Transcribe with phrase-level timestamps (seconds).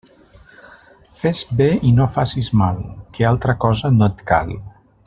[1.17, 2.83] Fes bé i no facis mal,
[3.19, 4.57] que altra cosa no et cal.